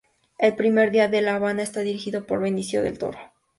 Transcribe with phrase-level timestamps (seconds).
[0.39, 3.19] El primer día en la Habana está dirigido por Benicio del Toro.